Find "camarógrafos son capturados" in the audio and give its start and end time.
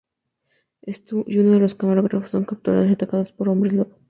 1.75-2.89